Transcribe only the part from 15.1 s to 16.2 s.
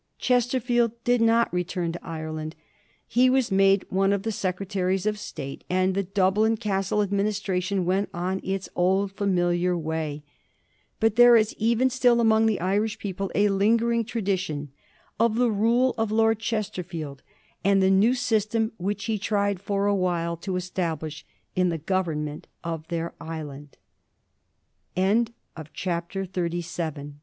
of the rule of